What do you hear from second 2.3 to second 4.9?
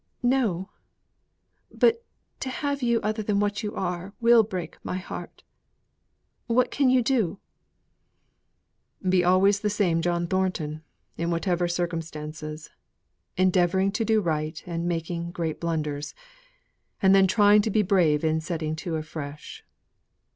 to have you other than what you are will break